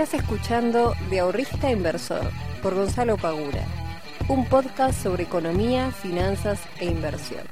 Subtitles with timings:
[0.00, 2.30] Estás escuchando De Ahorrista Inversor
[2.62, 3.66] por Gonzalo Pagura,
[4.28, 7.42] un podcast sobre economía, finanzas e inversión.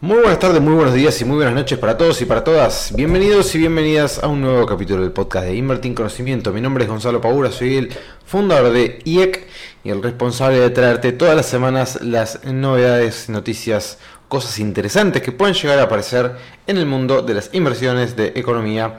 [0.00, 2.94] Muy buenas tardes, muy buenos días y muy buenas noches para todos y para todas.
[2.96, 6.50] Bienvenidos y bienvenidas a un nuevo capítulo del podcast de Invertir Conocimiento.
[6.50, 7.92] Mi nombre es Gonzalo Pagura, soy el
[8.24, 9.46] fundador de IEC
[9.84, 13.98] y el responsable de traerte todas las semanas las novedades, noticias,
[14.28, 16.36] cosas interesantes que pueden llegar a aparecer
[16.66, 18.98] en el mundo de las inversiones, de economía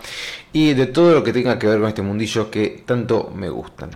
[0.54, 3.92] y de todo lo que tenga que ver con este mundillo que tanto me gustan.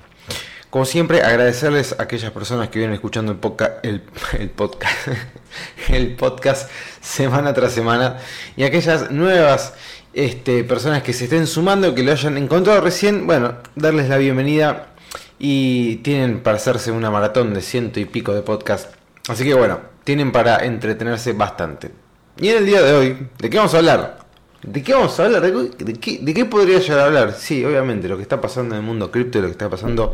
[0.70, 3.84] Como siempre, agradecerles a aquellas personas que vienen escuchando el, podcast,
[5.90, 6.70] el podcast
[7.02, 8.20] semana tras semana
[8.55, 9.74] y aquellas nuevas
[10.13, 14.94] este, personas que se estén sumando, que lo hayan encontrado recién, bueno, darles la bienvenida
[15.40, 19.01] y tienen para hacerse una maratón de ciento y pico de podcast.
[19.28, 21.92] Así que bueno, tienen para entretenerse bastante.
[22.38, 24.20] Y en el día de hoy, ¿de qué vamos a hablar?
[24.64, 25.42] ¿De qué vamos a hablar?
[25.42, 27.34] ¿De qué, podría llegar a hablar?
[27.34, 30.13] Sí, obviamente, lo que está pasando en el mundo cripto y lo que está pasando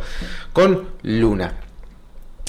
[0.53, 1.53] con Luna.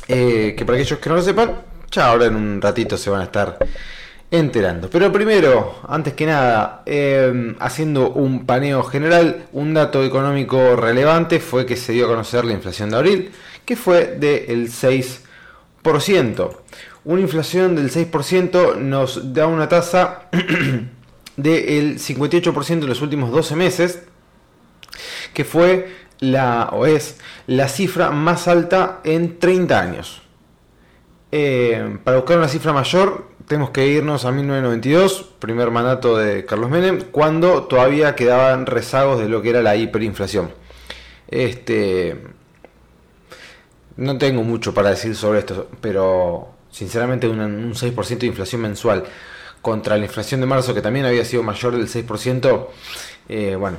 [0.07, 3.21] Eh, que para aquellos que no lo sepan, ya ahora en un ratito se van
[3.21, 3.59] a estar
[4.31, 4.89] enterando.
[4.91, 11.67] Pero primero, antes que nada, eh, haciendo un paneo general, un dato económico relevante fue
[11.67, 13.33] que se dio a conocer la inflación de abril,
[13.65, 15.28] que fue del 6%.
[17.05, 20.29] Una inflación del 6% nos da una tasa
[21.37, 24.03] del 58% en los últimos 12 meses,
[25.33, 25.89] que fue
[26.21, 30.23] la, o es la cifra más alta en 30 años.
[31.31, 36.71] Eh, para buscar una cifra mayor, tenemos que irnos a 1992, primer mandato de Carlos
[36.71, 40.51] Menem, cuando todavía quedaban rezagos de lo que era la hiperinflación.
[41.29, 42.17] Este,
[43.99, 49.05] no tengo mucho para decir sobre esto, pero sinceramente un 6% de inflación mensual
[49.61, 52.69] contra la inflación de marzo, que también había sido mayor del 6%,
[53.29, 53.79] eh, bueno,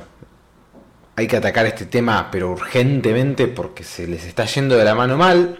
[1.16, 5.16] hay que atacar este tema, pero urgentemente, porque se les está yendo de la mano
[5.16, 5.58] mal.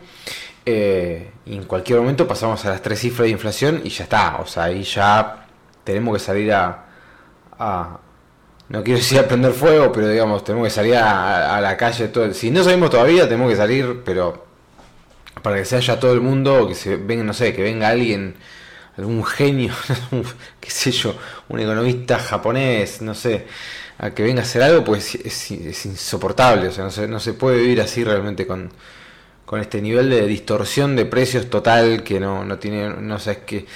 [0.67, 4.37] Eh, y en cualquier momento pasamos a las tres cifras de inflación y ya está.
[4.41, 5.47] O sea, ahí ya
[5.85, 6.87] tenemos que salir a,
[8.69, 12.09] no quiero decir a prender fuego, pero digamos, tenemos que salir a, la calle.
[12.09, 14.50] Todo, si no salimos todavía, tenemos que salir, pero
[15.43, 18.37] para que se haya todo el mundo, que se venga, no sé, que venga alguien
[18.97, 19.73] algún genio,
[20.61, 21.17] qué sé yo,
[21.49, 23.47] un economista japonés, no sé,
[23.99, 25.51] a que venga a hacer algo, pues es,
[25.87, 28.71] insoportable, o sea, no se, no se puede vivir así realmente con,
[29.47, 33.39] con este nivel de distorsión de precios total que no, no tiene, no sé, es
[33.39, 33.67] que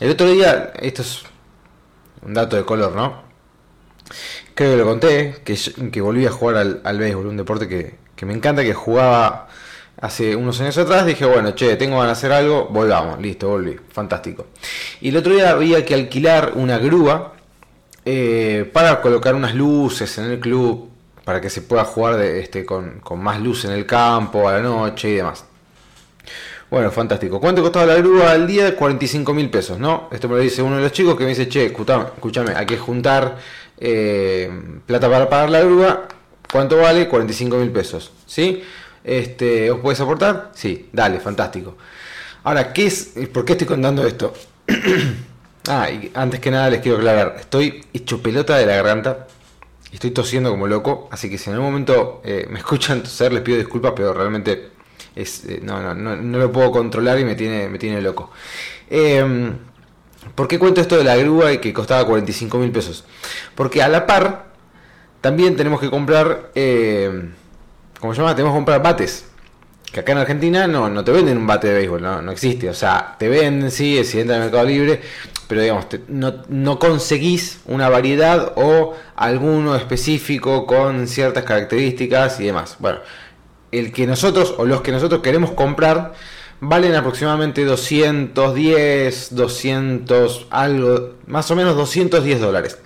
[0.00, 1.22] el otro día, esto es
[2.22, 3.24] un dato de color, ¿no?
[4.54, 5.56] Creo que lo conté, que,
[5.90, 9.48] que volví a jugar al, al béisbol, un deporte que, que me encanta, que jugaba
[10.00, 13.76] hace unos años atrás, dije, bueno, che, tengo ganas de hacer algo, volvamos, listo, volví,
[13.90, 14.46] fantástico.
[15.00, 17.34] Y el otro día había que alquilar una grúa
[18.04, 20.90] eh, para colocar unas luces en el club,
[21.24, 25.08] para que se pueda jugar este, con, más luz en el campo, a la noche
[25.10, 25.44] y demás.
[26.70, 27.40] Bueno, fantástico.
[27.40, 28.74] ¿Cuánto costaba la grúa al día?
[28.74, 30.08] 45 mil pesos, ¿no?
[30.10, 32.76] Esto me lo dice uno de los chicos que me dice, che, escúchame, hay que
[32.76, 33.38] juntar
[33.78, 34.50] eh,
[34.84, 36.08] plata para pagar la grúa.
[36.50, 37.08] ¿Cuánto vale?
[37.08, 38.62] 45 mil pesos, ¿sí?
[39.04, 40.50] Este, ¿Os puedes aportar?
[40.54, 41.76] Sí, dale, fantástico.
[42.42, 44.32] Ahora, ¿qué es, ¿por qué estoy contando esto?
[45.68, 49.26] ah, y antes que nada les quiero aclarar, estoy hecho pelota de la garganta,
[49.92, 53.42] estoy tosiendo como loco, así que si en algún momento eh, me escuchan toser les
[53.42, 54.70] pido disculpas, pero realmente
[55.14, 58.30] eh, no, no, no, no, lo puedo controlar y me tiene, me tiene loco.
[58.88, 59.52] Em,
[60.34, 63.04] ¿Por qué cuento esto de la grúa y que costaba 45 mil pesos?
[63.54, 64.46] Porque a la par
[65.20, 66.50] también tenemos que comprar...
[66.54, 67.30] Eh,
[68.04, 69.24] como se llama, tenemos que comprar bates.
[69.90, 72.68] Que acá en Argentina no, no te venden un bate de béisbol, no, no existe.
[72.68, 75.00] O sea, te venden, sí, si entra en el mercado libre,
[75.48, 82.76] pero digamos, no, no conseguís una variedad o alguno específico con ciertas características y demás.
[82.78, 82.98] Bueno,
[83.72, 86.12] el que nosotros o los que nosotros queremos comprar
[86.60, 92.78] valen aproximadamente 210, 200, algo, más o menos 210 dólares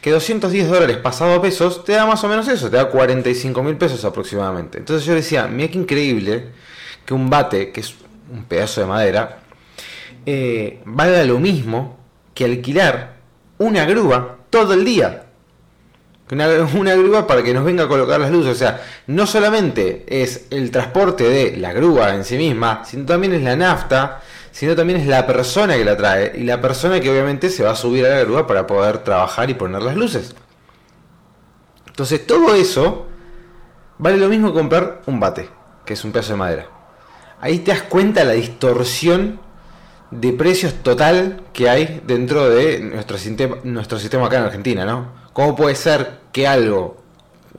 [0.00, 3.62] que 210 dólares pasado a pesos te da más o menos eso, te da 45
[3.62, 4.78] mil pesos aproximadamente.
[4.78, 6.48] Entonces yo decía, mira qué increíble
[7.04, 7.94] que un bate, que es
[8.30, 9.38] un pedazo de madera,
[10.26, 11.98] eh, valga lo mismo
[12.34, 13.16] que alquilar
[13.58, 15.22] una grúa todo el día.
[16.30, 18.52] Una, una, grúa para que nos venga a colocar las luces.
[18.52, 23.34] O sea, no solamente es el transporte de la grúa en sí misma, sino también
[23.34, 24.20] es la nafta,
[24.56, 27.72] sino también es la persona que la trae y la persona que obviamente se va
[27.72, 30.34] a subir a la grúa para poder trabajar y poner las luces.
[31.88, 33.06] Entonces todo eso
[33.98, 35.50] vale lo mismo que comprar un bate,
[35.84, 36.66] que es un pedazo de madera.
[37.38, 39.40] Ahí te das cuenta la distorsión
[40.10, 45.12] de precios total que hay dentro de nuestro sistema, nuestro sistema acá en Argentina, ¿no?
[45.34, 46.96] ¿Cómo puede ser que algo,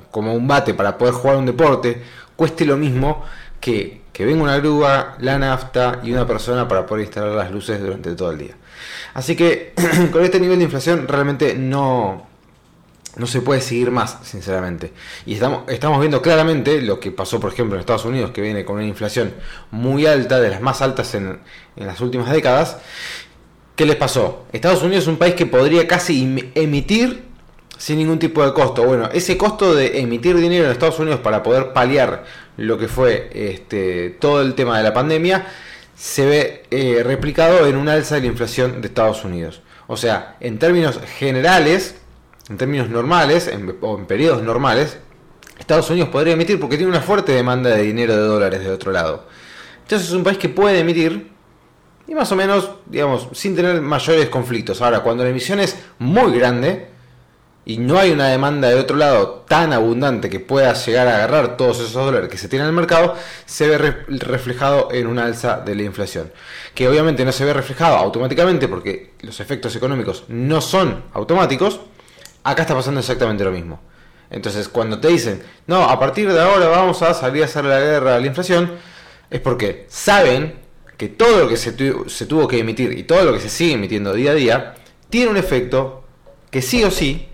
[0.09, 2.01] como un bate para poder jugar un deporte,
[2.35, 3.23] cueste lo mismo
[3.59, 7.79] que que venga una grúa, la nafta y una persona para poder instalar las luces
[7.79, 8.55] durante todo el día.
[9.13, 9.73] Así que
[10.11, 12.25] con este nivel de inflación realmente no,
[13.15, 14.91] no se puede seguir más, sinceramente.
[15.27, 18.65] Y estamos, estamos viendo claramente lo que pasó, por ejemplo, en Estados Unidos, que viene
[18.65, 19.35] con una inflación
[19.69, 21.37] muy alta, de las más altas en,
[21.75, 22.77] en las últimas décadas.
[23.75, 24.47] ¿Qué les pasó?
[24.51, 27.27] Estados Unidos es un país que podría casi emitir
[27.77, 28.83] sin ningún tipo de costo.
[28.83, 33.29] Bueno, ese costo de emitir dinero en Estados Unidos para poder paliar lo que fue
[33.33, 35.47] este, todo el tema de la pandemia,
[35.95, 39.61] se ve eh, replicado en un alza de la inflación de Estados Unidos.
[39.87, 41.95] O sea, en términos generales,
[42.49, 43.51] en términos normales,
[43.81, 44.97] o en periodos normales,
[45.57, 48.91] Estados Unidos podría emitir porque tiene una fuerte demanda de dinero de dólares de otro
[48.91, 49.27] lado.
[49.81, 51.31] Entonces es un país que puede emitir
[52.07, 54.81] y más o menos, digamos, sin tener mayores conflictos.
[54.81, 56.89] Ahora, cuando la emisión es muy grande,
[57.67, 61.57] y no hay una demanda de otro lado tan abundante que pueda llegar a agarrar
[61.57, 63.13] todos esos dólares que se tienen en el mercado,
[63.45, 66.31] se ve reflejado en una alza de la inflación.
[66.73, 71.81] Que obviamente no se ve reflejado automáticamente porque los efectos económicos no son automáticos,
[72.45, 73.81] acá está pasando exactamente lo mismo.
[74.29, 77.81] Entonces, cuando te dicen, no, a partir de ahora vamos a salir a hacer la
[77.81, 78.71] guerra a la inflación,
[79.29, 80.55] es porque saben
[80.95, 81.75] que todo lo que se,
[82.07, 84.75] se tuvo que emitir y todo lo que se sigue emitiendo día a día
[85.09, 86.05] tiene un efecto
[86.49, 87.27] que sí o sí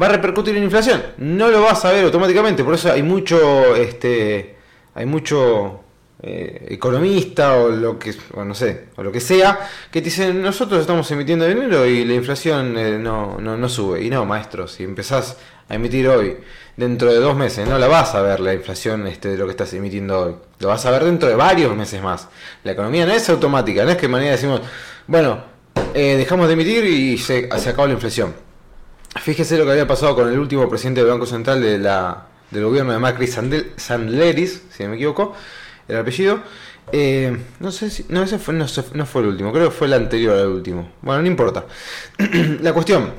[0.00, 1.02] va a repercutir en inflación.
[1.18, 4.56] No lo vas a ver automáticamente, por eso hay mucho, este,
[4.94, 5.80] hay mucho
[6.22, 10.80] eh, economista o lo que, no sé, o lo que sea, que te dicen nosotros
[10.80, 14.02] estamos emitiendo dinero y la inflación eh, no, no, no sube.
[14.02, 15.36] Y no, maestro, si empezás
[15.68, 16.36] a emitir hoy,
[16.76, 19.52] dentro de dos meses, no la vas a ver la inflación este, de lo que
[19.52, 20.34] estás emitiendo hoy.
[20.60, 22.28] Lo vas a ver dentro de varios meses más.
[22.64, 24.60] La economía no es automática, no es que manera decimos,
[25.06, 25.44] bueno,
[25.94, 28.45] eh, dejamos de emitir y se, se la inflación
[29.20, 32.64] Fíjese lo que había pasado con el último presidente del Banco Central de la, del
[32.64, 35.34] gobierno de Macri, Sandleris, si no me equivoco,
[35.88, 36.40] el apellido.
[36.92, 38.06] Eh, no sé si.
[38.08, 38.66] No, ese fue, no,
[39.06, 40.92] fue el último, creo que fue el anterior al último.
[41.02, 41.64] Bueno, no importa.
[42.60, 43.12] la cuestión,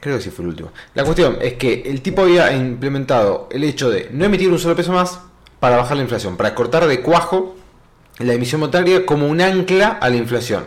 [0.00, 0.72] creo que sí fue el último.
[0.94, 4.74] La cuestión es que el tipo había implementado el hecho de no emitir un solo
[4.74, 5.20] peso más
[5.60, 7.56] para bajar la inflación, para cortar de cuajo
[8.18, 10.64] la emisión monetaria como un ancla a la inflación.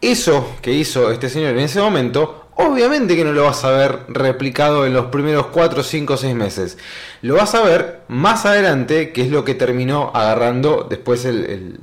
[0.00, 4.00] Eso que hizo este señor en ese momento Obviamente que no lo vas a ver
[4.08, 6.76] replicado en los primeros 4, 5, 6 meses.
[7.22, 11.80] Lo vas a ver más adelante, que es lo que terminó agarrando después el,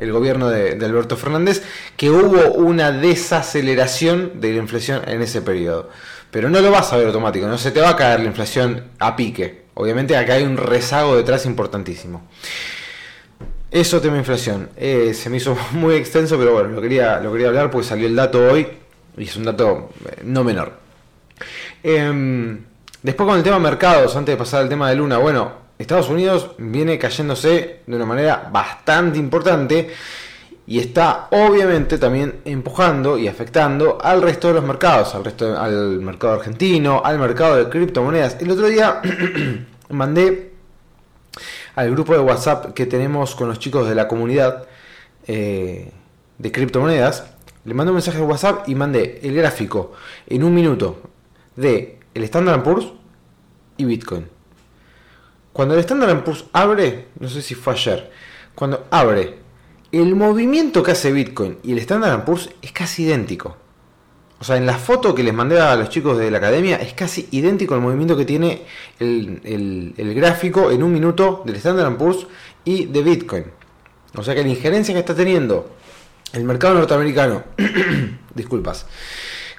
[0.00, 1.62] gobierno de, Alberto Fernández,
[1.98, 5.90] que hubo una desaceleración de la inflación en ese periodo.
[6.30, 8.84] Pero no lo vas a ver automático, no se te va a caer la inflación
[8.98, 9.64] a pique.
[9.74, 12.26] Obviamente acá hay un rezago detrás importantísimo.
[13.74, 14.68] Eso tema inflación.
[14.76, 18.06] Eh, se me hizo muy extenso, pero bueno, lo quería, lo quería hablar porque salió
[18.06, 18.68] el dato hoy
[19.16, 20.74] y es un dato eh, no menor.
[21.82, 22.60] Em,
[23.02, 26.52] después con el tema mercados, antes de pasar al tema de Luna, bueno, Estados Unidos
[26.56, 29.90] viene cayéndose de una manera bastante importante
[30.68, 35.98] y está obviamente también empujando y afectando al resto de los mercados, al resto al
[35.98, 38.36] mercado argentino, al mercado de criptomonedas.
[38.40, 39.02] El otro día
[39.88, 40.53] mandé
[41.74, 44.66] al grupo de WhatsApp que tenemos con los chicos de la comunidad
[45.26, 45.90] eh,
[46.38, 47.24] de criptomonedas
[47.64, 49.92] le mandé un mensaje de WhatsApp y mandé el gráfico
[50.26, 51.00] en un minuto
[51.56, 52.92] de el Standard Poor's
[53.76, 54.26] y Bitcoin.
[55.52, 58.10] Cuando el Standard Poor's abre, no sé si fue ayer,
[58.54, 59.38] cuando abre,
[59.92, 63.56] el movimiento que hace Bitcoin y el Standard Poor's es casi idéntico.
[64.44, 66.92] O sea, en la foto que les mandé a los chicos de la academia es
[66.92, 68.60] casi idéntico al movimiento que tiene
[69.00, 72.26] el, el gráfico en un minuto del Standard Poor's
[72.62, 73.44] y de Bitcoin.
[74.14, 75.70] O sea que la injerencia que está teniendo
[76.34, 77.42] el mercado norteamericano,
[78.34, 78.84] disculpas,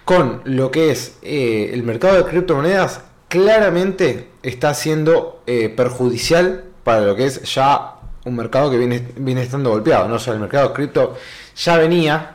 [0.04, 7.02] con lo que es eh, el mercado de criptomonedas, claramente está siendo eh, perjudicial para
[7.02, 10.08] lo que es ya un mercado que viene, viene estando golpeado.
[10.08, 10.16] ¿no?
[10.18, 11.16] O sea, el mercado de cripto
[11.56, 12.35] ya venía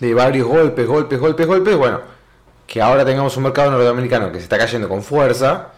[0.00, 1.76] de varios golpes, golpes, golpes, golpes.
[1.76, 2.00] Bueno,
[2.66, 5.72] que ahora tengamos un mercado norteamericano que se está cayendo con fuerza,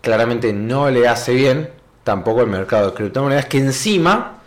[0.00, 1.70] claramente no le hace bien
[2.04, 4.38] tampoco el mercado de criptomonedas, que encima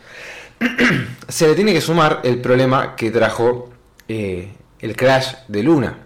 [1.27, 3.70] se le tiene que sumar el problema que trajo
[4.08, 5.98] eh, el crash de Luna.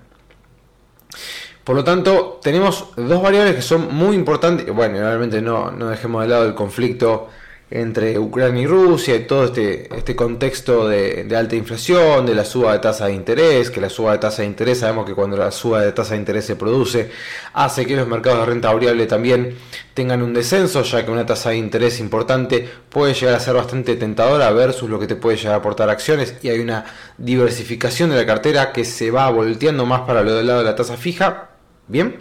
[1.63, 4.67] Por lo tanto, tenemos dos variables que son muy importantes.
[4.71, 7.29] Bueno, realmente no, no dejemos de lado el conflicto
[7.71, 12.73] entre Ucrania y Rusia y todo este, este contexto de, alta inflación, de la suba
[12.73, 15.51] de tasa de interés, que la suba de tasa de interés, sabemos que cuando la
[15.51, 17.09] suba de tasa de interés se produce,
[17.53, 19.57] hace que los mercados de renta variable también
[19.95, 23.95] tengan un descenso, ya que una tasa de interés importante puede llegar a ser bastante
[23.95, 26.85] tentadora versus lo que te puede llegar a aportar acciones y hay una
[27.17, 30.75] diversificación de la cartera que se va volteando más para lo del lado de la
[30.75, 31.49] tasa fija.
[31.87, 32.17] Bien,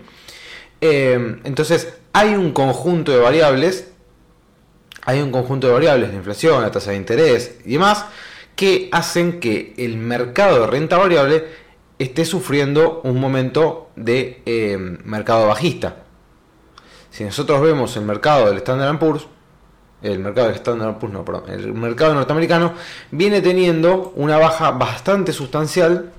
[0.81, 3.94] eh, entonces hay un conjunto de variables,
[5.05, 8.07] hay un conjunto de variables, la inflación, la tasa de interés y demás,
[8.57, 11.45] que hacen que el mercado de renta variable
[11.99, 15.97] esté sufriendo un momento de eh, mercado bajista.
[17.11, 19.27] Si nosotros vemos el mercado del Standard Poor's,
[20.03, 22.75] el mercado del Standard Poor's, no, perdón, el mercado norteamericano
[23.11, 26.13] viene teniendo una baja bastante sustancial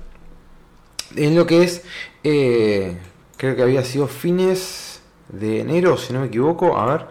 [1.14, 1.84] en lo que es,
[2.24, 2.98] eh,
[3.36, 7.06] creo que había sido fines de enero, si no me equivoco, a ver,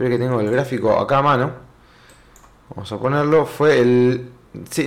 [0.00, 1.52] espero que tengo el gráfico acá a mano,
[2.70, 4.30] vamos a ponerlo, fue el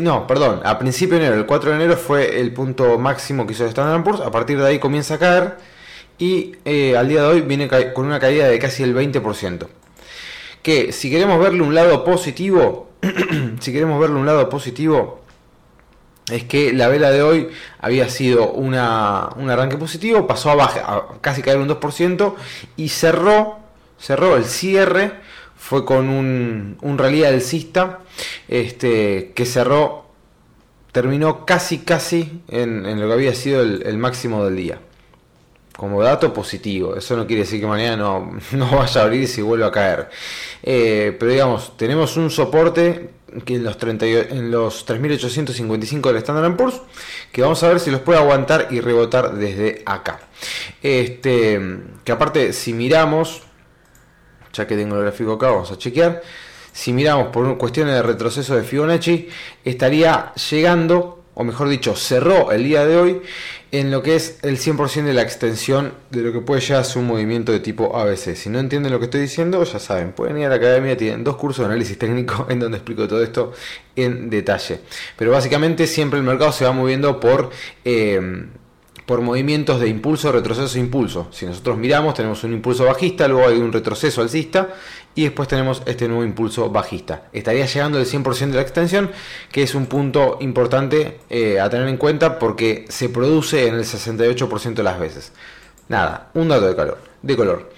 [0.01, 3.53] no, perdón, a principio de enero, el 4 de enero fue el punto máximo que
[3.53, 5.58] hizo el Standard Poor's, a partir de ahí comienza a caer
[6.17, 9.67] y eh, al día de hoy viene con una caída de casi el 20%.
[10.63, 12.89] Que si queremos verle un lado positivo,
[13.60, 15.22] si queremos verle un lado positivo,
[16.32, 20.79] es que la vela de hoy había sido una, un arranque positivo, pasó a, baja,
[20.82, 22.34] a casi caer un 2%
[22.77, 23.62] y cerró,
[24.03, 25.13] cerró el cierre
[25.55, 28.00] fue con un, un rally alcista
[28.50, 30.07] este, que cerró,
[30.91, 34.79] terminó casi casi en, lo que había sido el, máximo del día.
[35.77, 39.41] Como dato positivo, eso no quiere decir que mañana no, no vaya a abrir y
[39.41, 40.10] vuelve a caer.
[40.62, 43.10] Eh, pero digamos, tenemos un soporte
[43.45, 46.81] que en los, 30, en los 3.855 del Standard Poor's,
[47.31, 50.19] que vamos a ver si los puede aguantar y rebotar desde acá.
[50.83, 51.60] Este,
[52.03, 53.43] que aparte, si miramos,
[54.53, 56.22] ya que tengo el gráfico acá, vamos a chequear.
[56.72, 59.29] Si miramos por cuestiones de retroceso de Fibonacci,
[59.63, 63.22] estaría llegando, o mejor dicho, cerró el día de hoy
[63.72, 66.83] en lo que es el 100% de la extensión de lo que puede llegar a
[66.83, 68.36] ser un movimiento de tipo ABC.
[68.36, 71.24] Si no entienden lo que estoy diciendo, ya saben, pueden ir a la academia, tienen
[71.24, 73.53] dos cursos de análisis técnico en donde explico todo esto
[73.95, 74.79] en detalle.
[75.17, 77.51] Pero básicamente siempre el mercado se va moviendo por...
[77.83, 78.45] Eh,
[79.05, 81.27] por movimientos de impulso, retroceso, impulso.
[81.31, 84.69] Si nosotros miramos, tenemos un impulso bajista, luego hay un retroceso alcista
[85.15, 87.24] y después tenemos este nuevo impulso bajista.
[87.33, 89.12] Estaría llegando el 100% de la extensión,
[89.51, 93.83] que es un punto importante eh, a tener en cuenta porque se produce en el
[93.83, 95.33] 68% de las veces.
[95.89, 97.74] Nada, un dato de, calor, de color.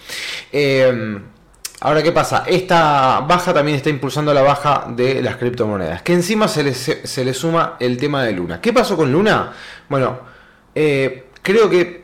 [0.51, 1.23] Em,
[1.81, 2.43] ahora, ¿qué pasa?
[2.45, 7.25] Esta baja también está impulsando la baja de las criptomonedas, que encima se le, se
[7.25, 8.61] le suma el tema de Luna.
[8.61, 9.53] ¿Qué pasó con Luna?
[9.89, 10.34] Bueno,
[10.75, 12.03] eh, creo que.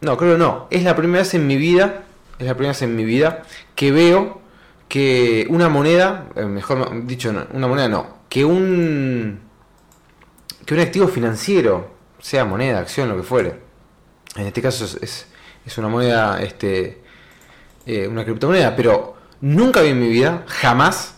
[0.00, 0.66] No, creo no.
[0.70, 2.04] Es la primera vez en mi vida.
[2.38, 3.42] Es la primera vez en mi vida
[3.74, 4.40] que veo
[4.88, 6.28] que una moneda.
[6.34, 8.16] Eh, mejor dicho, una moneda no.
[8.28, 9.40] Que un.
[10.64, 11.94] Que un activo financiero.
[12.18, 13.54] Sea moneda, acción, lo que fuere.
[14.36, 15.26] En este caso es,
[15.64, 16.42] es, una moneda.
[16.42, 17.02] Este.
[17.84, 18.74] Eh, una criptomoneda.
[18.74, 21.16] Pero nunca vi en mi vida, jamás,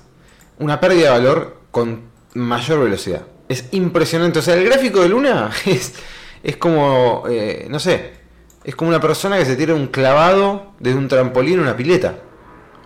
[0.59, 2.02] una pérdida de valor con
[2.35, 3.23] mayor velocidad.
[3.49, 4.40] Es impresionante.
[4.40, 5.95] O sea, el gráfico de Luna es
[6.49, 8.12] es como, eh, no sé,
[8.64, 12.21] es como una persona que se tira un clavado desde un trampolín a una pileta.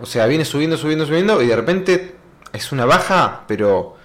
[0.01, 2.15] O sea, viene subiendo, subiendo, subiendo y de repente
[2.51, 3.95] es una baja, pero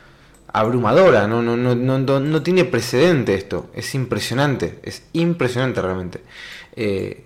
[0.53, 6.23] abrumadora, no, no, no, no, no tiene precedente esto, es impresionante, es impresionante realmente.
[6.77, 7.25] Eh,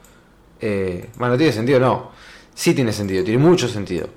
[0.59, 2.12] Eh, bueno, no tiene sentido, no.
[2.53, 4.09] Sí tiene sentido, tiene mucho sentido.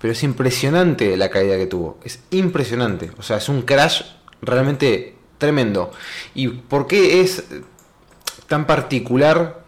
[0.00, 1.98] Pero es impresionante la caída que tuvo.
[2.04, 3.10] Es impresionante.
[3.18, 4.02] O sea, es un crash
[4.40, 5.90] realmente tremendo.
[6.34, 7.44] ¿Y por qué es
[8.48, 9.62] tan particular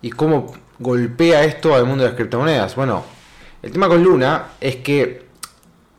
[0.00, 2.74] y cómo golpea esto al mundo de las criptomonedas?
[2.74, 3.04] Bueno,
[3.62, 5.26] el tema con Luna es que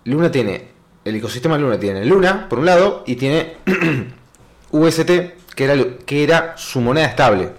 [0.05, 0.67] Luna tiene,
[1.05, 3.57] el ecosistema Luna tiene Luna, por un lado, y tiene
[4.71, 5.11] UST,
[5.55, 7.51] que era, que era su moneda estable.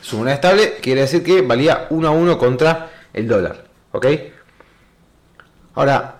[0.00, 3.64] Su moneda estable quiere decir que valía 1 a 1 contra el dólar.
[3.92, 4.06] ¿Ok?
[5.74, 6.16] Ahora,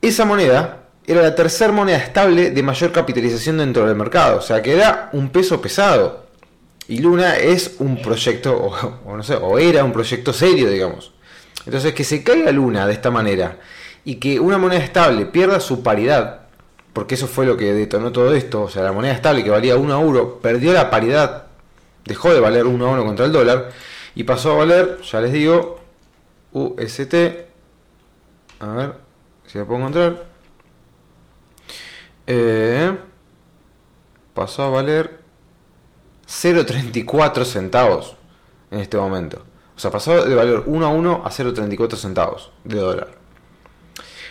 [0.00, 4.38] esa moneda era la tercera moneda estable de mayor capitalización dentro del mercado.
[4.38, 6.24] O sea, que era un peso pesado.
[6.88, 11.12] Y Luna es un proyecto, o, no sé, o era un proyecto serio, digamos.
[11.64, 13.58] Entonces, que se caiga Luna de esta manera
[14.04, 16.43] y que una moneda estable pierda su paridad
[16.94, 18.62] porque eso fue lo que detonó todo esto.
[18.62, 21.48] O sea, la moneda estable que valía 1 euro perdió la paridad,
[22.06, 23.70] dejó de valer 1 a 1 contra el dólar
[24.14, 25.80] y pasó a valer, ya les digo,
[26.52, 27.14] UST.
[28.60, 28.94] A ver
[29.46, 30.24] si la puedo encontrar.
[32.26, 32.96] Eh,
[34.32, 35.18] pasó a valer
[36.28, 38.16] 0.34 centavos
[38.70, 39.44] en este momento.
[39.76, 43.08] O sea, pasó de valor 1 a 1 a 0.34 centavos de dólar.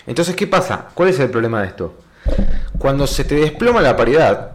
[0.08, 0.88] Entonces, ¿qué pasa?
[0.94, 1.94] ¿Cuál es el problema de esto?
[2.78, 4.54] Cuando se te desploma la paridad,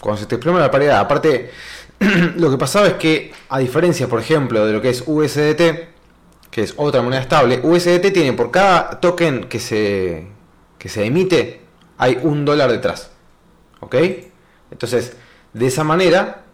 [0.00, 1.50] cuando se te desploma la paridad, aparte,
[2.36, 5.88] lo que pasaba es que, a diferencia, por ejemplo, de lo que es USDT,
[6.50, 10.26] que es otra moneda estable, USDT tiene por cada token que se,
[10.78, 11.60] que se emite,
[11.98, 13.10] hay un dólar detrás.
[13.80, 13.96] ¿Ok?
[14.70, 15.16] Entonces,
[15.52, 16.44] de esa manera,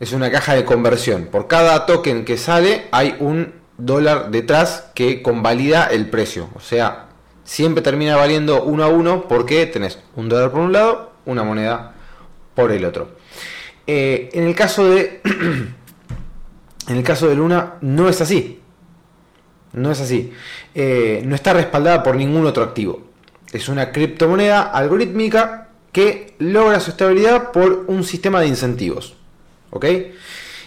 [0.00, 1.26] es una caja de conversión.
[1.26, 6.48] Por cada token que sale, hay un dólar detrás que convalida el precio.
[6.54, 7.06] O sea,
[7.46, 11.94] siempre termina valiendo uno a uno porque tenés un dólar por un lado, una moneda
[12.54, 13.16] por el otro.
[13.86, 15.22] Eh, en el caso de.
[16.88, 18.60] en el caso de Luna, no es así.
[19.72, 20.32] No es así.
[20.74, 23.06] Eh, no está respaldada por ningún otro activo.
[23.52, 29.14] Es una criptomoneda algorítmica que logra su estabilidad por un sistema de incentivos.
[29.70, 29.86] ¿Ok?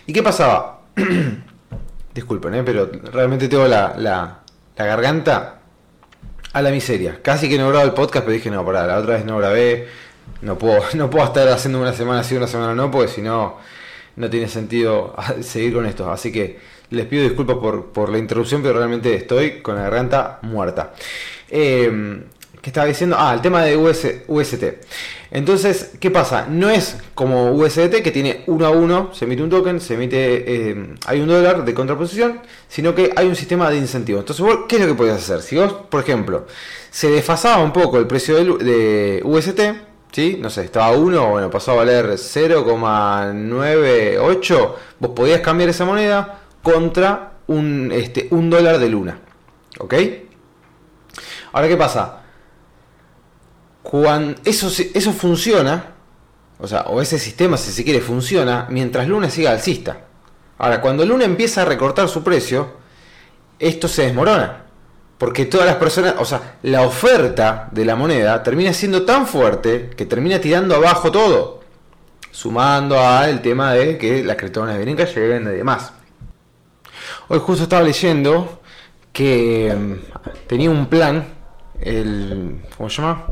[0.07, 0.81] ¿Y qué pasaba?
[2.13, 2.63] Disculpen, ¿eh?
[2.63, 4.39] pero realmente tengo la, la,
[4.75, 5.58] garganta
[6.53, 7.19] a la miseria.
[7.21, 9.87] Casi que no grabo el podcast, pero dije, no, pará, la otra vez no grabé.
[10.41, 13.57] No puedo, no puedo estar haciendo una semana sí, una semana no, porque si no,
[14.15, 16.11] no tiene sentido seguir con esto.
[16.11, 16.59] Así que
[16.91, 20.93] les pido disculpas por, por la interrupción, pero realmente estoy con la garganta muerta.
[21.49, 22.21] Eh,
[22.61, 23.15] ¿Qué estaba diciendo?
[23.17, 24.65] Ah, el tema de UST.
[25.31, 26.47] Entonces, ¿qué pasa?
[26.49, 30.71] No es como USDT que tiene uno a uno, se emite un token, se emite,
[30.71, 34.23] eh, hay un dólar de contraposición, sino que hay un sistema de incentivos.
[34.23, 35.41] Entonces, ¿qué es lo que podés hacer?
[35.41, 36.47] Si vos, por ejemplo,
[36.91, 39.61] se desfasaba un poco el precio de, de UST,
[40.11, 40.37] ¿sí?
[40.41, 46.41] No sé, estaba a 1, bueno, pasó a valer 0,98, vos podías cambiar esa moneda
[46.61, 49.17] contra un, este, un dólar de luna.
[49.77, 49.93] ¿Ok?
[51.53, 52.18] Ahora, ¿qué pasa?
[53.89, 55.95] Cuando eso, eso funciona,
[56.59, 60.01] o sea, o ese sistema, si se quiere, funciona mientras Luna siga alcista.
[60.59, 62.73] Ahora, cuando Luna empieza a recortar su precio,
[63.57, 64.65] esto se desmorona.
[65.17, 69.89] Porque todas las personas, o sea, la oferta de la moneda termina siendo tan fuerte
[69.97, 71.61] que termina tirando abajo todo.
[72.29, 75.93] Sumando al tema de que las criptomonedas vienen lleguen y demás.
[77.27, 78.61] Hoy justo estaba leyendo
[79.11, 81.25] que mm, tenía un plan,
[81.81, 82.61] el.
[82.77, 83.25] ¿Cómo se llama?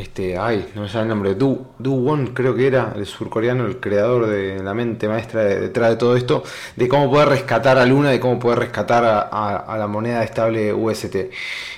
[0.00, 3.66] Este, ay, no me sale el nombre, Du, du Won creo que era, el surcoreano,
[3.66, 6.42] el creador de la mente maestra detrás de todo esto,
[6.74, 11.16] de cómo poder rescatar a Luna, de cómo poder rescatar a, la moneda estable UST.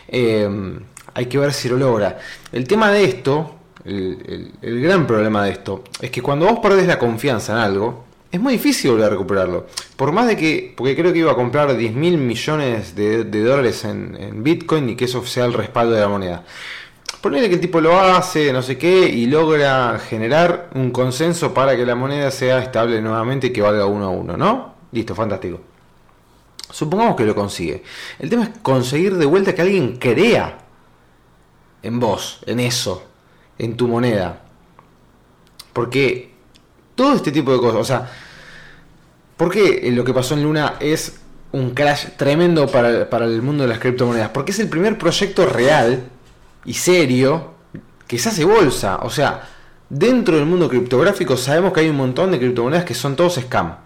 [0.07, 0.81] Em,
[1.15, 2.19] hay que ver si lo logra.
[2.53, 6.99] El tema de esto, el, gran problema de esto, es que cuando vos perdés la
[6.99, 9.67] confianza en algo, es muy difícil volver a recuperarlo.
[9.97, 13.85] Por más de que, porque creo que iba a comprar 10 mil millones de, dólares
[13.85, 16.45] en, en Bitcoin y que eso sea el respaldo de la moneda.
[17.23, 21.77] Ponele que el tipo lo hace, no sé qué, y logra generar un consenso para
[21.77, 24.75] que la moneda sea estable nuevamente y que valga uno a uno, ¿no?
[24.91, 25.61] Listo, fantástico.
[26.69, 27.85] Supongamos que lo consigue.
[28.19, 30.59] El tema es conseguir de vuelta que alguien crea
[31.85, 33.05] en vos, en eso,
[33.57, 34.43] en tu moneda.
[35.73, 36.35] Porque
[36.97, 38.11] todo este tipo de cosas, o sea,
[39.37, 41.21] ¿por qué lo que pasó en Luna es
[41.53, 44.31] un crash tremendo para, para el mundo de las criptomonedas?
[44.31, 46.09] Porque es el primer proyecto real
[46.65, 47.53] y serio
[48.07, 48.99] que se hace bolsa.
[49.03, 49.49] O sea,
[49.89, 53.77] dentro del mundo criptográfico sabemos que hay un montón de criptomonedas que son todos scam.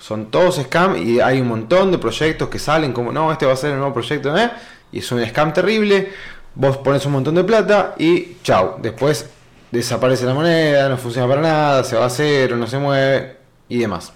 [0.00, 3.52] Son todos scam y hay un montón de proyectos que salen como, no, este va
[3.52, 4.50] a ser el nuevo proyecto, ¿eh?
[4.92, 6.12] Y es un scam terrible.
[6.54, 8.76] Vos pones un montón de plata y chau.
[8.80, 9.28] Después
[9.70, 13.36] desaparece la moneda, no funciona para nada, se va a hacer, no se mueve
[13.68, 14.12] y demás.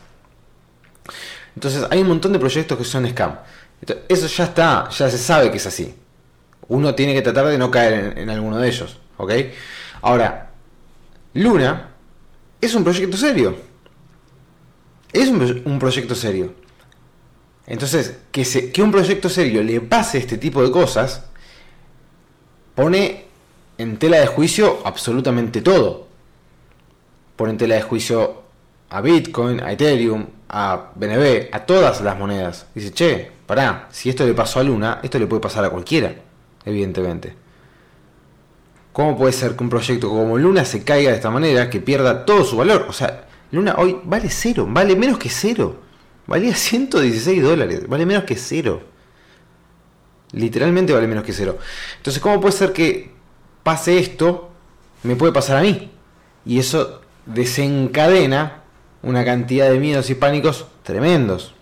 [1.55, 3.37] Entonces hay un montón de proyectos que son scam.
[4.09, 6.00] eso ya está, ya se sabe que es así
[6.71, 8.99] uno tiene que tratar de no caer en, alguno de ellos.
[9.17, 9.33] ¿Ok?
[10.03, 10.51] Ahora,
[11.35, 11.91] Luna
[12.61, 13.57] es un proyecto serio.
[15.13, 16.55] Es un, proyecto serio.
[17.67, 21.25] Entonces, que, que un proyecto serio le pase este tipo de cosas,
[22.77, 23.25] pone
[23.77, 26.07] en tela de juicio absolutamente todo.
[27.35, 28.43] Pone en tela de juicio
[28.91, 32.67] a Bitcoin, a Ethereum, a BNB, a todas las monedas.
[32.77, 36.30] Dice, che, pará, si esto le pasó a Luna, esto le puede pasar a cualquiera
[36.65, 37.35] evidentemente.
[38.93, 42.25] ¿Cómo puede ser que un proyecto como Luna se caiga de esta manera, que pierda
[42.25, 42.87] todo su valor?
[42.89, 45.81] O sea, Luna hoy vale cero, vale menos que cero.
[46.27, 48.83] Valía 116 dólares, vale menos que cero.
[50.33, 51.59] Literalmente vale menos que cero.
[51.97, 53.11] Entonces, ¿cómo puede ser que
[53.63, 54.51] pase esto?
[55.03, 55.91] Me puede pasar a mí.
[56.45, 58.63] Y eso desencadena
[59.03, 61.55] una cantidad de miedos y pánicos tremendos.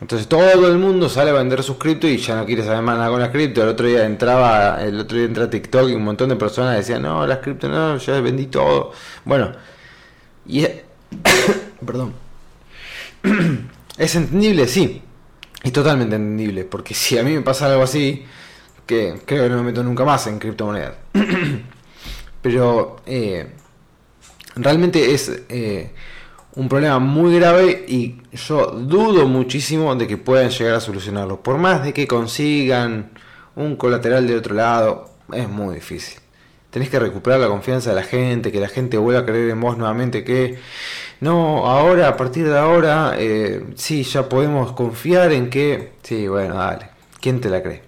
[0.00, 2.96] Entonces todo el mundo sale a vender sus cripto y ya no quiere saber más
[2.96, 3.62] nada con las cripto.
[3.62, 7.02] El otro día entraba, el otro día entra TikTok y un montón de personas decían,
[7.02, 8.92] no, las cripto no, ya vendí todo.
[9.24, 9.52] Bueno,
[10.46, 10.70] y es,
[11.86, 12.14] perdón.
[13.98, 14.68] ¿Es entendible?
[14.68, 15.02] Sí.
[15.62, 16.64] Es totalmente entendible.
[16.64, 18.24] Porque si a mí me pasa algo así,
[18.86, 20.94] que creo que no me meto nunca más en criptomonedas.
[22.42, 23.50] Pero eh,
[24.54, 25.90] realmente es eh,
[26.58, 31.40] un problema muy grave y yo dudo muchísimo de que puedan llegar a solucionarlo.
[31.40, 33.12] Por más de que consigan
[33.54, 36.18] un colateral de otro lado, es muy difícil.
[36.70, 39.60] Tenés que recuperar la confianza de la gente, que la gente vuelva a creer en
[39.60, 40.58] vos nuevamente, que
[41.20, 46.56] no, ahora, a partir de ahora, eh, sí, ya podemos confiar en que, sí, bueno,
[46.56, 46.90] dale,
[47.20, 47.82] ¿quién te la cree?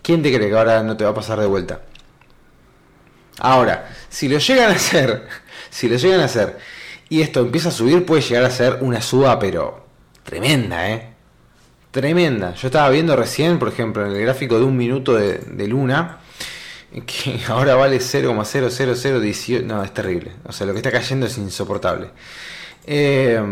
[0.00, 1.80] ¿Quién te cree que ahora no te va a pasar de vuelta?
[3.40, 5.26] Ahora, si lo llegan a hacer,
[5.70, 6.79] si lo llegan a hacer
[7.10, 9.84] y esto empieza a subir, puede llegar a ser una suba, pero
[10.22, 11.10] tremenda, ¿eh?
[11.90, 12.54] Tremenda.
[12.54, 16.18] Yo estaba viendo recién, por ejemplo, en el gráfico de un minuto de, Luna,
[17.04, 19.64] que ahora vale 0,00018.
[19.64, 20.30] No, es terrible.
[20.46, 22.10] O sea, lo que está cayendo es insoportable.
[22.86, 23.42] Eh,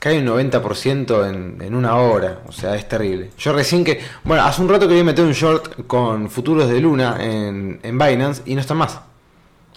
[0.00, 2.40] cae un 90% en, en, una hora.
[2.46, 3.30] O sea, es terrible.
[3.36, 4.00] Yo recién que.
[4.24, 7.98] Bueno, hace un rato que a meter un short con futuros de Luna en, en
[7.98, 9.00] Binance y no está más.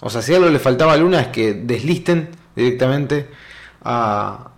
[0.00, 3.28] O sea, si algo le faltaba a Luna es que deslisten directamente
[3.82, 4.50] a,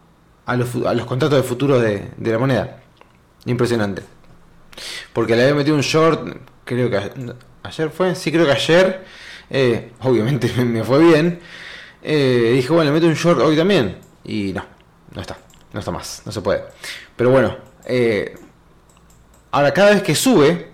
[0.47, 2.81] a, los, a los, contratos de futuro de, la moneda.
[3.47, 4.03] Impresionante.
[5.13, 7.11] Porque le había metido un short, creo que
[7.63, 9.05] ayer fue, sí creo que ayer,
[9.51, 11.41] eh, obviamente me, fue bien.
[12.03, 13.99] Eh, dije, bueno, le meto un short hoy también.
[14.25, 14.65] Y no,
[15.15, 15.39] no está,
[15.73, 16.65] no está más, no se puede.
[17.17, 18.35] Pero bueno, eh,
[19.51, 20.71] ahora cada vez que sube,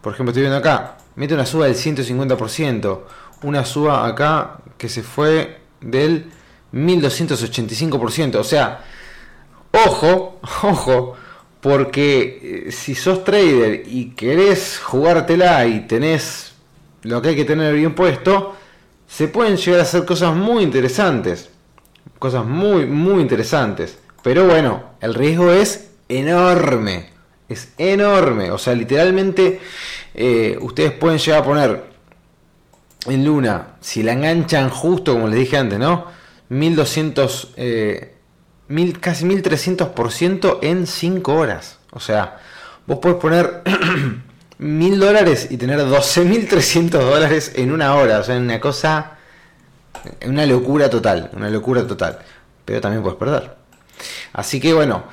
[0.00, 3.00] por ejemplo estoy viendo acá, mete una suba del 150%
[3.42, 6.30] una suba acá que se fue del
[6.76, 8.36] 1285%.
[8.36, 8.84] O sea,
[9.72, 11.16] ojo, ojo,
[11.60, 16.52] porque eh, si sos trader y querés jugártela y tenés
[17.02, 18.56] lo que hay que tener bien puesto,
[19.08, 21.50] se pueden llegar a hacer cosas muy interesantes.
[22.18, 23.98] Cosas muy, muy interesantes.
[24.22, 27.10] Pero bueno, el riesgo es enorme.
[27.48, 28.50] Es enorme.
[28.50, 29.60] O sea, literalmente
[30.14, 31.84] eh, ustedes pueden llegar a poner
[33.06, 36.15] en Luna, si la enganchan justo, como les dije antes, ¿no?
[36.48, 38.14] 1200, eh,
[38.68, 41.78] mil, casi 1300% en 5 horas.
[41.90, 42.38] O sea,
[42.86, 43.62] vos podés poner
[44.58, 48.18] 1000 dólares y tener 12.300 dólares en una hora.
[48.18, 49.18] O sea, una cosa,
[50.26, 52.18] una locura total, una locura total.
[52.64, 53.54] Pero también puedes perder.
[54.32, 55.04] Así que bueno,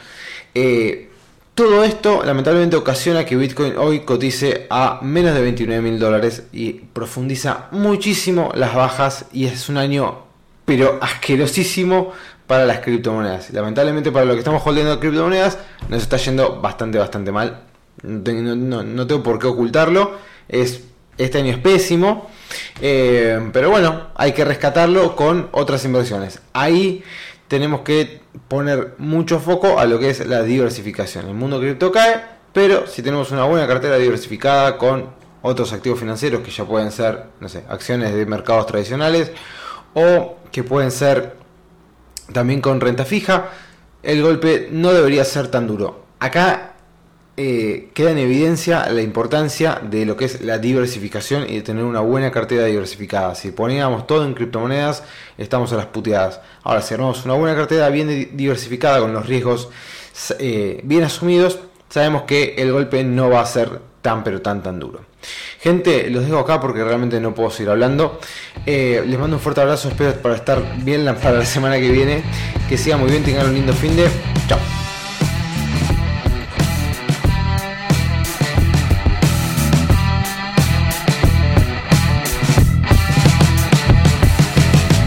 [0.54, 1.10] eh,
[1.56, 6.74] todo esto lamentablemente ocasiona que Bitcoin hoy cotice a menos de 29 mil dólares y
[6.74, 10.23] profundiza muchísimo las bajas y es un año
[10.66, 12.14] pero asquerosísimo
[12.48, 13.52] para las criptomonedas.
[13.52, 15.58] Lamentablemente para lo que estamos holdeando criptomonedas
[15.90, 17.62] nos está yendo bastante, bastante mal.
[18.04, 20.18] No, tengo por qué ocultarlo.
[20.48, 20.84] Es,
[21.18, 22.30] este año es pésimo.
[22.82, 26.42] Eh, pero bueno, hay que rescatarlo con otras inversiones.
[26.54, 27.04] Ahí
[27.48, 31.28] tenemos que poner mucho foco a lo que es la diversificación.
[31.28, 32.22] El mundo cripto cae,
[32.52, 37.26] pero si tenemos una buena cartera diversificada con otros activos financieros que ya pueden ser,
[37.40, 39.32] no sé, acciones de mercados tradicionales
[39.94, 41.36] o que pueden ser
[42.32, 43.50] también con renta fija,
[44.02, 46.04] el golpe no debería ser tan duro.
[46.20, 46.74] Acá
[47.36, 51.84] eh, queda en evidencia la importancia de lo que es la diversificación y de tener
[51.84, 53.34] una buena cartera diversificada.
[53.34, 55.04] Si poníamos todo en criptomonedas,
[55.38, 56.42] estamos a las puteadas.
[56.64, 59.70] Ahora, si armamos una buena cartera bien diversificada con los riesgos
[60.38, 64.80] eh, bien asumidos, sabemos que el golpe no va a ser tan pero tan tan
[64.80, 65.02] duro.
[65.64, 68.20] Gente, los dejo acá porque realmente no puedo seguir hablando.
[68.66, 72.22] Eh, les mando un fuerte abrazo, espero para estar bien para la semana que viene.
[72.68, 74.10] Que siga muy bien, tengan un lindo fin de.
[74.50, 74.60] Chao.